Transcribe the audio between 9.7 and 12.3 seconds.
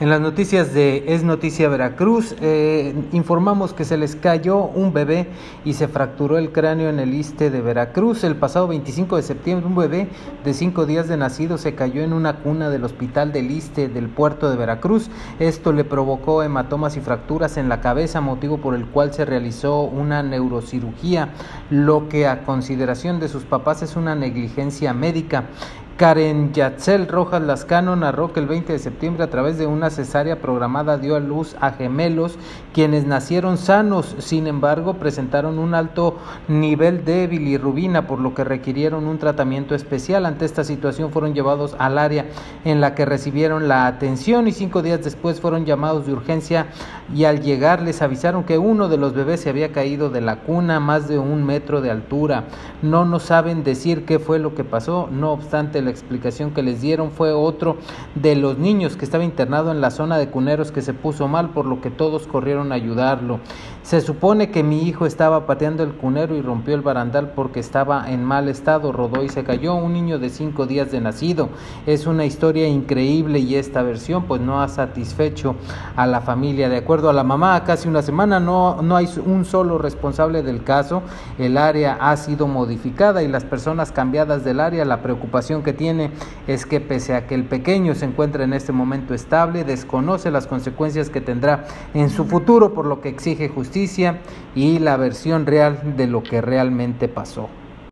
bebé de cinco días de nacido se cayó en